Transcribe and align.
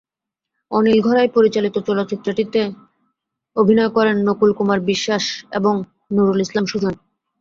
অনিল 0.71 0.99
ঘড়াই 1.01 1.29
পরিচালিত 1.35 1.75
চলচ্চিত্রটিতে 1.87 2.61
অভিনয় 3.55 3.91
করেন 3.95 4.15
নকুল 4.27 4.51
কুমার 4.57 4.79
বিশ 4.87 5.01
বাস 5.09 5.25
এবং 5.57 5.73
নূরুল 6.15 6.39
ইসলাম 6.45 6.65
সুজন। 6.71 6.93